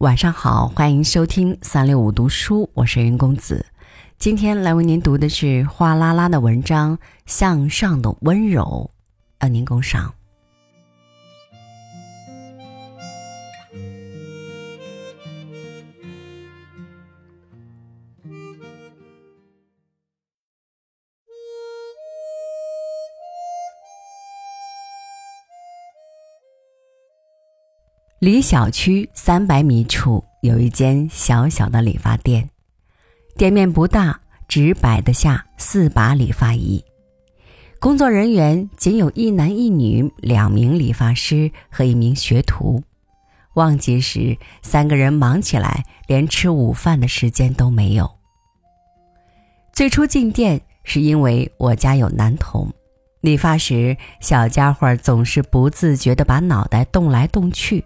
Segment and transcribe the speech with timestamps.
[0.00, 3.66] 晚上好，欢迎收听三六五读书，我是云公子。
[4.18, 8.90] 今天来为您读的是哗啦啦的文章《向上的温柔》，
[9.38, 10.14] 让您共赏。
[28.20, 32.46] 离小区三百米处有一间小小的理发店，
[33.34, 36.84] 店面不大，只摆得下四把理发仪。
[37.78, 42.82] 工作人员仅有一男一女两名理发师和一名学徒。
[43.54, 48.10] 旺季时，三个人忙起来，连吃午饭的时间都没有。
[49.72, 52.70] 最初进店是因为我家有男童，
[53.22, 57.82] 理发时小家伙总是不自觉地把脑袋动来动去。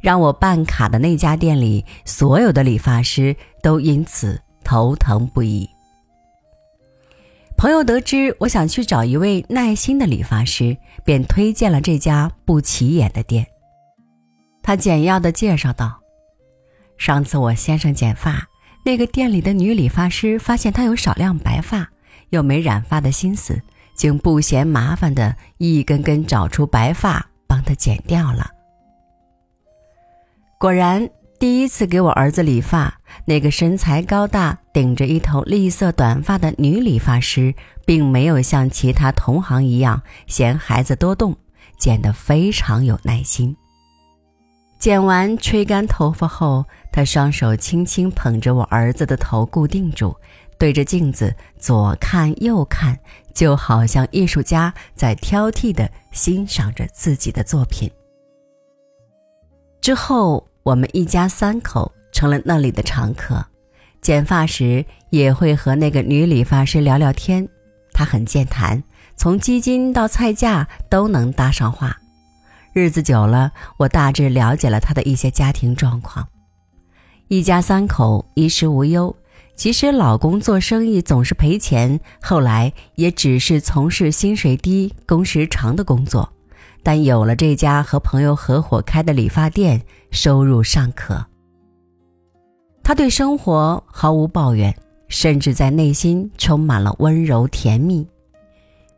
[0.00, 5.68] 让我办卡的那家店里，所有的理发师都因此头疼不已。
[7.56, 13.46] 朋友得知我想去找一位耐心的理发师，便推荐了这家不起眼的店。
[14.62, 16.00] 他简要的介绍道
[16.96, 18.48] ：“上次我先生剪发，
[18.84, 21.86] 那个店里的女理发师发现他有少量白发，
[22.30, 23.60] 又没染发的心思，
[23.94, 28.50] 竟不嫌麻烦的一根根找出白发，帮他剪掉了。”
[30.60, 31.08] 果然，
[31.38, 37.54] 第一次给我儿子理发，那个身材高大、顶着一头栗色短发的女理发师，
[37.86, 41.34] 并没有像其他同行一样嫌孩子多动，
[41.78, 43.56] 剪得非常有耐心。
[44.78, 50.14] 剪完吹干头发后，他双手轻轻捧着我儿子的头固定住，
[50.58, 52.98] 对着镜子左看右看，
[53.32, 57.90] 就好像艺术家在挑剔地欣赏着自己的作品。
[59.90, 60.46] 之后。
[60.62, 63.44] 我们一家三口成了那里的常客，
[64.00, 67.48] 剪发时也会和那个女理发师聊聊天。
[67.92, 68.84] 她很健谈，
[69.16, 71.96] 从基金到菜价都能搭上话。
[72.74, 76.28] 日子久了，我大致了解了她的一些家庭状况。
[77.28, 79.16] 一家三口衣食无忧，
[79.56, 86.30] 即使老公做生意总是赔钱，后来也只是从事薪水低、工时长的工作。
[86.82, 89.80] 但有了这家和朋友合伙开的理发店，
[90.10, 91.24] 收入尚可。
[92.82, 94.74] 他对生活毫无抱怨，
[95.08, 98.06] 甚至在内心充满了温柔甜蜜。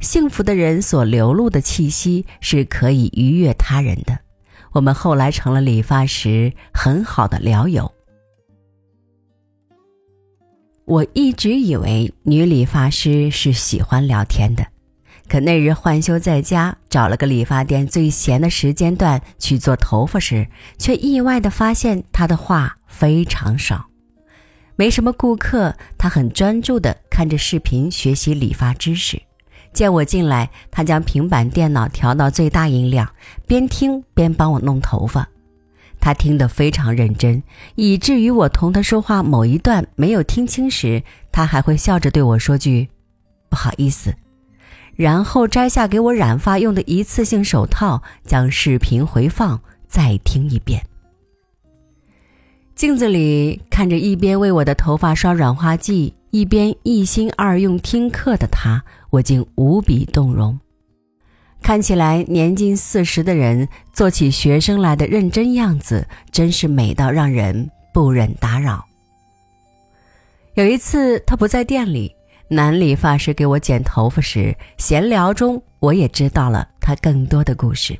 [0.00, 4.18] 幸福的人所流露的气息是可以愉悦他人的。
[4.72, 7.90] 我们后来成了理发师很好的聊友。
[10.84, 14.66] 我一直以为女理发师是喜欢聊天的。
[15.28, 23.86] 可那日换休在家，找了个理发店最闲的时间段去做头发时，却意外的发现他的话非常少，
[24.74, 25.76] 没什么顾客。
[25.98, 29.20] 他很专注的看着视频学习理发知识。
[29.74, 33.06] 见我进来，他将平板电脑调到最大音量，
[33.46, 35.28] 边听边帮我弄头发。
[36.00, 37.42] 他听得非常认真，
[37.74, 42.88] 以至于我同他说话某一段没有听清时，他还会笑着对我说句
[43.50, 44.14] ：“不好意思。”
[44.98, 50.84] 然后摘下给我染发用的一次性手套，将视频回放再听一遍。
[52.74, 60.58] 镜子里看着一边为我的头发刷软化剂，一边一心二用听课的他，我竟无比动容。
[61.62, 68.84] 看起来年近四十的人做起学生来的认真样子，真是美到让人不忍打扰。
[70.54, 72.17] 有一次他不在店里。
[72.50, 77.98] 男理发师给我剪头发时，闲聊中我也知道了他更多的故事。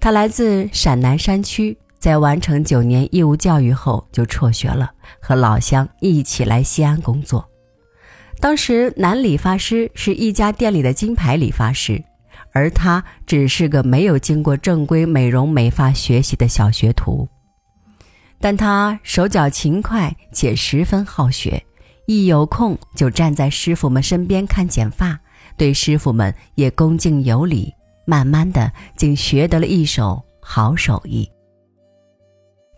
[0.00, 7.48] 他来自陕南山区，在完成九年义务教育后就辍学了，和老乡一起来西安工作。
[8.40, 12.02] 当时男理发师是一家店里的金牌理发师，
[12.52, 17.28] 而他只是个没有经过正规美容美发学习的小学徒。
[18.40, 21.62] 但他手脚勤快且十分好学。
[22.08, 25.20] 一有空就站在师傅们身边看剪发，
[25.58, 27.70] 对师傅们也恭敬有礼。
[28.06, 31.30] 慢慢的，竟学得了一手好手艺。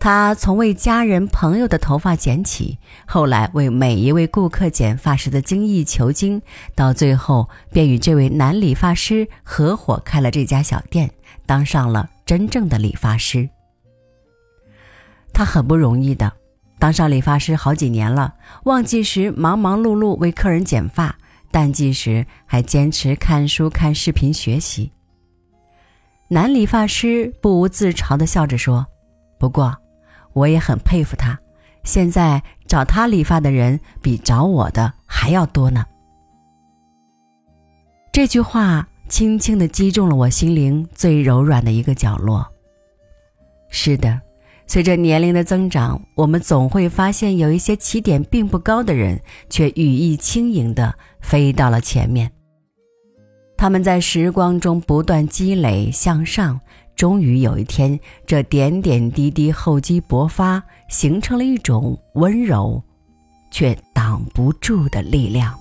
[0.01, 6.41] 他从为家人朋友的头发剪起，后来为每一位顾客剪发时的精益求精，
[6.75, 11.09] 到最后便与这位男理发师合伙开了这家小店，
[11.45, 13.47] 当上了真正的理发师。
[15.31, 16.33] 他很不容易的。
[16.81, 18.33] 当上理发师好几年了，
[18.63, 21.15] 旺季时忙忙碌碌为客人剪发，
[21.51, 24.91] 淡季时还坚持看书看视频学习。
[26.27, 28.83] 男理发师不无自嘲地笑着说
[29.37, 29.77] ：“不过，
[30.33, 31.39] 我也很佩服他。
[31.83, 35.85] 现在找他理发的人比找我的还要多呢。
[38.11, 42.43] 这句话轻轻地击中了我心灵最柔软的一个角落。
[43.69, 44.19] 是的，
[44.67, 52.31] 随着年龄的增长，我们总会发现有一些起点并不高的人，却羽翼轻盈地飞到了前面。
[53.57, 56.59] 他们在时光中不断积累向上。
[56.93, 62.83] 终于有一天，这点点滴滴厚积薄发，形成了一种温柔，
[63.49, 65.57] 却挡不住的力量。